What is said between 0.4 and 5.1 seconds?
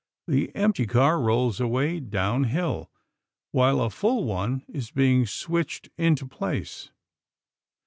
empty car rolls away downhill while a full one is